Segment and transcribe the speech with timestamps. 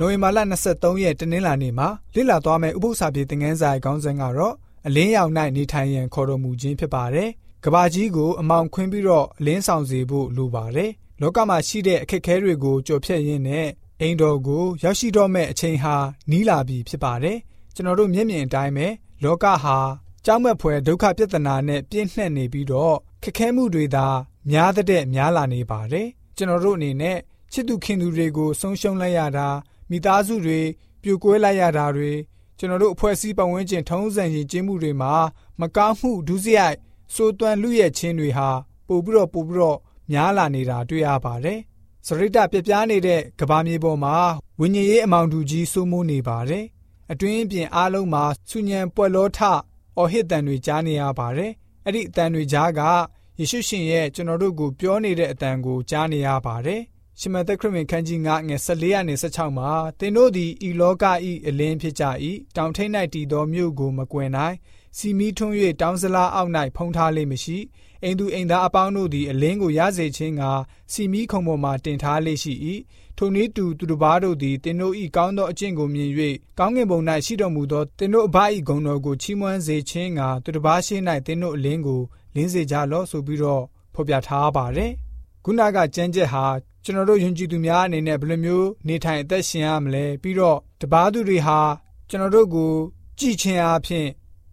[0.00, 0.38] ဝင်ဘာလ
[0.72, 4.54] 23ရက်တနင်္လာနေ့မှာလေ့လာသွားမယ့်ဥပုသ္စာပြေသင်ခန်းစာရဲ့ခေါင်းစဉ်ကတော့
[4.86, 7.28] အလင်းရောင်၌နေထိုင်ရန်ခေါ်တော်မူခြင်းဖြစ်ပါတယ်။
[7.64, 10.90] ကဘာကြီးကိုအမောင်ခွင်းပြီးတော့အလင်းဆောင်စေဖို့လိုပါတယ်။
[11.20, 13.66] လောကမှာရှိတဲ့အခက်အခဲတွေကိုကြော်ဖြတ်ရင်းနဲ့
[14.00, 15.96] အိမ်တော်ကိုရောက်ရှိတော့မဲ့အချိန်ဟာ
[16.30, 17.38] နီးလာပြီဖြစ်ပါတယ်။
[17.74, 18.86] ကျွန်တော်တို့မျက်မြင်အတိုင်းပဲ
[19.24, 19.78] လောကဟာ
[20.24, 24.06] ကြောက်မက်ဖွယ်ဒုက္ခပြဿနာနဲ့ပြည့်နှက်နေပြီးတော့ခက်ခဲမှုတွေသာ
[24.50, 27.18] များတဲ့များလာနေပါတယ်။ကျွန်တော်တို့အနေနဲ့
[27.52, 29.48] ချစ်သူခင်သူတွေကိုဆုံးရှုံးလိုက်ရတာ
[29.90, 30.60] မိသားစုတွေ
[31.02, 32.12] ပြိုကွဲလိုက်ရတာတွေ
[32.58, 35.14] ကျွန်တော်တို့အဖွဲ့အစည်းပတ်ဝန်းကျင်ထုံးစံရည်ကျင်းမှုတွေမှာ
[35.60, 36.76] မကောင်းမှုဒုစရိုက်
[37.14, 38.48] စိုးသွမ်းလူရဲ့ချင်းတွေဟာ
[38.88, 39.78] ပို့ပြီးတော့ပို့ပြီးတော့
[40.10, 41.58] များလာနေတာတွေ့ရပါတယ်။
[42.06, 44.16] စရိတပြပြားနေတဲ့ကဘာမြေပေါ်မှာ
[44.60, 46.64] ဝိညာဉ်ရေးအမောင်တူကြီးစိုးမိုးနေပါတယ်။
[47.12, 49.38] အတွင်းပြင်အားလုံးမှာဆူညံပွက်လောထ
[49.96, 51.52] အော်ဟစ်တန်တွေကြားနေရပါတယ်။
[51.84, 52.80] အဲ့ဒီအတန်တွေကြားက
[53.38, 56.82] ယေရှုရှင်ရဲ့ကျွန်တော်တို့ကိုပြောနေတဲ့အတန်ကိုကြားနေရပါတယ်။
[57.20, 62.04] ရှမသက်ခရစ်ဝင်ခန်းကြီး9ငယ်14ရာနေ16မှာသင်တို့သည်ဤလောကဤအလင်းဖြစ်ကြ၏
[62.56, 64.56] တောင်ထိပ်၌တည်သောမြို့ကိုမကွယ်နိုင်
[64.96, 67.58] စီမီထွန်း၍တောင်စလားအောက်၌ဖုံးထားလိမ့်မရှိ
[68.02, 70.42] အိမ်သူအိမ်သားအပေါင်းတို့သည်အလင်းကိုရစေခြင်းက
[70.92, 72.52] စီမီခုံပေါ်မှတင်ထားလိမ့်ရှိ၏
[73.18, 76.10] ထိုနည်းတူသူတစ်ပါးတို့သည်တင်တို့ဤကောင်းသောအကျင့်ကိုမြင်၍
[76.58, 82.00] ကောင်းကင်ဘုံ၌ရှိတော်မူသောတင်တို့အဘဤဂုဏ်တော်ကိုချီးမွမ်းစေခြင်းကသူတစ်ပါးရှိ၌တင်တို့အလင်းကို
[82.34, 83.62] လင်းစေကြလော့ဆိုပြီးတော့
[83.94, 84.92] ဖော်ပြထားပါတယ်
[85.48, 86.44] ခုနကကြမ်းကြက်ဟာ
[86.84, 91.60] ကျွန်တော်တို့ယဉ်ကျေးသူများအနေနဲ့ဘယ်လိုမျိုးနေထိုင်အသက်ရှင်ရမလဲပြီးတော့တပားသူတွေဟာ
[92.08, 92.72] ကျွန်တော်တို့ကို
[93.18, 94.08] ကြည်ချင်းအားဖြင့်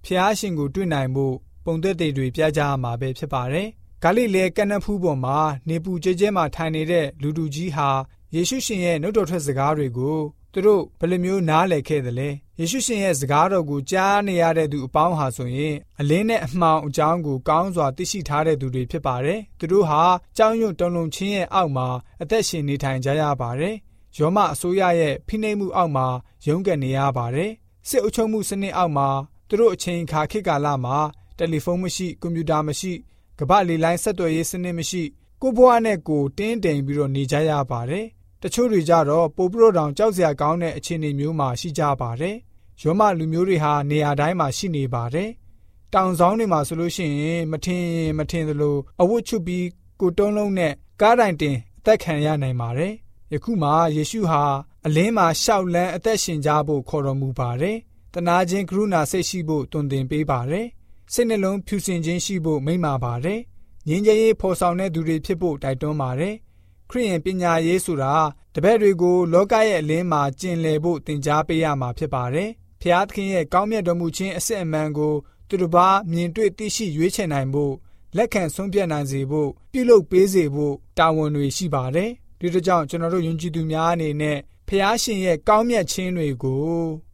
[0.06, 1.28] ဖျားရှင်ကိုတွေ့နိုင်မှု
[1.66, 3.68] ပုံသက်တွေတွေပြကြရမှာပဲဖြစ်ပါတယ်။
[4.04, 5.38] ဂါလိလဲကနဖူးပေါ်မှာ
[5.70, 7.90] နေပူကျဲကျဲမှာထိုင်နေတဲ့လူတူကြီးဟာ
[8.36, 10.18] ယေရှုရှင်ရဲ့နှုတ်တော်ထွက်စကားတွေကို
[10.54, 20.04] သူတို့ဘယ်လိုမျိုးနားလည်ခဲ့သလဲ ယေရှုရှင်ရဲ့စကားတော်ကိုကြားနေရတဲ့သူအပေါင်းဟာဆိုရင်အလင်းနဲ့အမှောင်အကြောင်းကိုကောင်းစွာသိရှိထားတဲ့သူတွေဖြစ်ပါတယ်သူတို့ဟာ
[20.38, 21.88] ကြောင်းရွံ့တုံလုံးချင်းရဲ့အောက်မှာ
[22.22, 23.76] အသက်ရှင်နေထိုင်ကြရပါတယ်
[24.18, 26.08] ယောမအစိုးရရဲ့ဖိနှိပ်မှုအောက်မှာ
[26.48, 27.52] ရုန်းကန်နေရပါတယ်
[27.90, 29.10] စစ်အုပ်ချုပ်မှုစနစ်အောက်မှာ
[29.48, 30.98] သူတို့အချိန်အခါခေတ်ကာလမှာ
[31.38, 32.94] တယ်လီဖုန်းမရှိကွန်ပျူတာမရှိ
[33.40, 35.04] ကမ္ဘာလေလိုင်းဆက်သွယ်ရေးစနစ်မရှိ
[35.42, 38.06] ကိုဘွားနဲ့ကိုတင်းတိမ်ပြီးတော့နေကြရပါတယ်
[38.46, 42.36] တချို့တွေကြတော့ပိုပရိုတောင်ကြောက်စရာကောင်းတဲ့အခြေအနေမျိုးမှာရှိကြပါတယ်။
[42.82, 45.30] ရောမလူမျိုးတွေဟာနေရာတိုင်းမှာရှိနေပါတယ်။
[45.94, 47.86] တောင်ဆောင်တွေမှာဆိုလို့ရှိရင်မထင်
[48.18, 49.66] မထင်သလိုအဝတ်ချုပ်ပြီး
[50.00, 52.94] ကိုတုံးလုံးနဲ့ကားတိုင်တင်အသက်ခံရနိုင်ပါတယ်။
[53.34, 54.42] ယခုမှယေရှုဟာ
[54.86, 57.78] အလင်းမှာရှောက်လန်းအသက်ရှင်ကြဖို့ခေါ်တော်မူပါတယ်။
[58.14, 60.66] တနာခြင်းကရုဏာစိတ်ရှိဖို့တွင်တင်ပေးပါတယ်။
[61.14, 63.40] စိတ်နှလုံးဖြူစင်ခြင်းရှိဖို့မိန့်ပါပါတယ်။
[63.88, 66.36] ငြင်းကြရေးဖော်ဆောင်တဲ့သူတွေဖြစ်ဖို့တိုက်တွန်းပါတယ်။
[66.90, 68.14] ခရိယန်ပညာရေးဆိုတာ
[68.56, 72.50] တပည့်တွေကိုလောကရဲ့အလင်းမှာကျင်လည်ဖို့သင်ကြားပေးရမှာဖြစ်ပါတယ်။
[72.82, 75.14] ဖျားသခင်ရဲ့ကောင်းမြတ်တော်မူခြင်းအစစ်အမှန်ကို
[75.50, 77.74] သူတစ်ပါးမြင်တွေ့သိရှိရွေးချယ်နိုင်ဖို့
[78.18, 86.66] လက်ခံဆုံးဖြတ်နိုင်စေဖို့ပြုလုပ်ပေးစေဖို့တာဝန်တွေရှိပါတယ်။ဒီတို့ကြောင့်ကျွန်တော်တို့ယဉ်ကျေးသူများအနေနဲ့ဖျားရှင်ရဲ့ကောင်းမြတ်ခြင်းတွေကို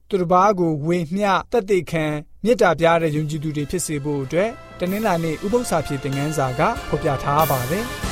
[0.09, 2.05] သူတစ်ပါးကိုဝေမျှတသက်ခံ
[2.43, 7.85] မေတ္တာပြတဲ့ယဉ်ကျေးသူတွေဖြစ်စေဖို့အတွက်တနင်္လာနေ့ဥပုသ္စာဖြစ်တဲ့ငန်းစာကဖော်ပြထားပါတယ်။